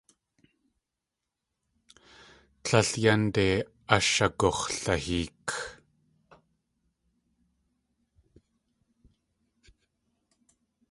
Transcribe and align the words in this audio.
Tlél 2.63 2.89
yánde 3.03 3.45
ashagux̲laheek. 3.95 5.47